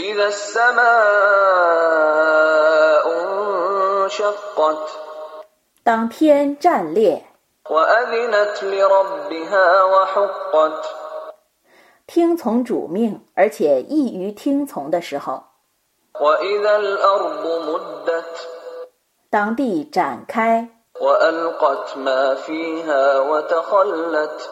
[0.00, 0.76] إذا السماء
[4.06, 4.88] انشقت
[5.82, 7.22] 当天战裂，
[7.68, 10.84] وأذنت لربها وحقت
[12.06, 15.44] 听从主命，而且易于听从的时候，
[16.20, 18.46] وإذا الأرض مدت
[19.30, 20.68] 当地展开，
[21.00, 24.50] وألقت ما فيها وتخلت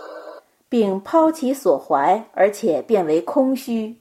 [0.71, 4.01] 并抛弃所怀，而且变为空虚。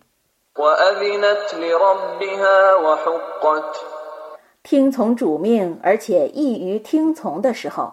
[4.65, 7.93] 听从主命而且易于听从的时候。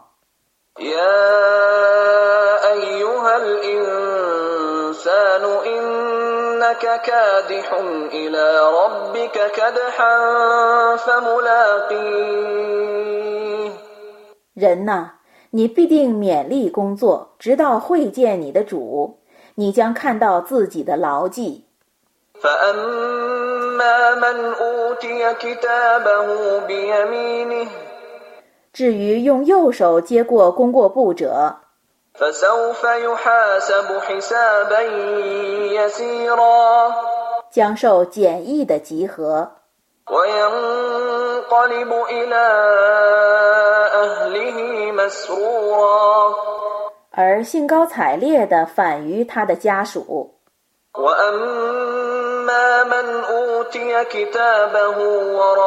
[14.56, 15.12] 人呐
[15.52, 19.20] 你必定勉力工作直到会见你的主。
[19.58, 21.65] 你将看到自己的牢记。
[28.74, 31.56] 至于用右手接过功过簿者，
[37.52, 39.52] 将受简易的集合。
[47.12, 50.36] 而兴高采烈地返于他的家属。
[52.55, 54.99] وأما من أوتي كتابه
[55.39, 55.59] وراء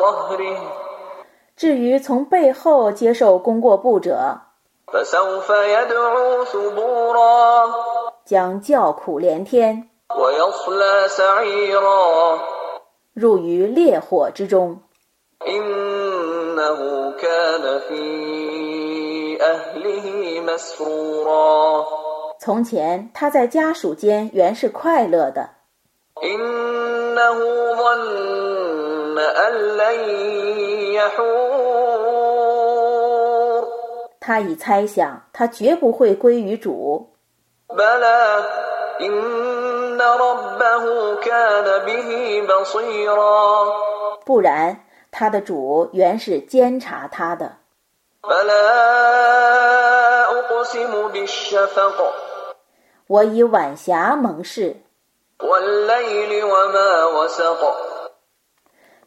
[0.00, 0.58] ظهره
[1.56, 4.38] 至于从背后接受功过簿者，
[4.86, 7.68] فسوف يدعو ثبورا
[8.24, 12.38] 将叫苦连天， ويصلى سعيرا
[13.12, 14.78] 入于烈火之中。
[15.46, 21.86] إنه كان في أهله مسرورا
[22.45, 25.49] 从前他在家属间原是快乐的。
[34.19, 37.13] 他已猜想他绝不会归于主。
[44.25, 47.53] 不然他的主原是监察他的。
[53.07, 54.77] 我以晚霞盟誓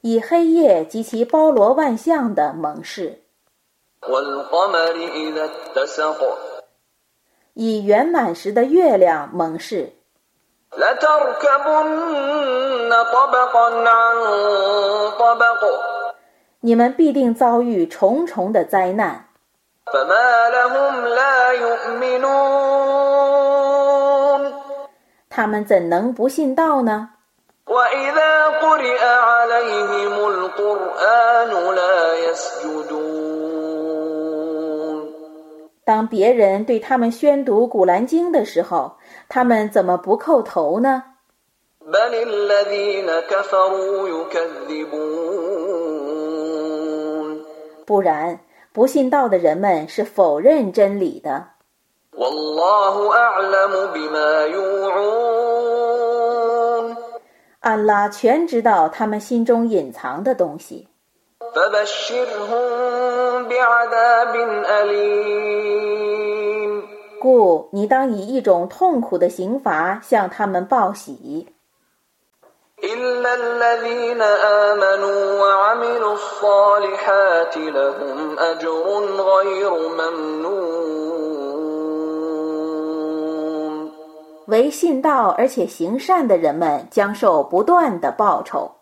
[0.03, 3.23] 以黑夜及其包罗万象的盟誓
[7.55, 9.95] 以圆满时的月亮盟誓
[16.61, 19.28] 你们必定遭遇重重的灾难。
[25.37, 27.11] 他们怎能不信道呢？
[35.85, 38.97] 当别人对他们宣读古兰经的时候
[39.29, 41.03] 他们怎么不叩头呢？
[47.85, 48.41] 不然
[48.73, 51.56] 不信道的人们是否认真理的？
[57.60, 60.88] 安拉全知道他们心中隐藏的东西。
[67.21, 71.48] 故你当以一种痛苦的刑罚向他们报喜。
[84.47, 88.76] 唯信道而且行善的人们将受不断的报酬。